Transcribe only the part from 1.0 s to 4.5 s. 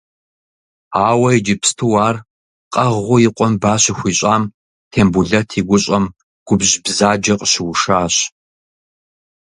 Ауэ иджыпсту ар къэгъыу и къуэм ба щыхуищӏам,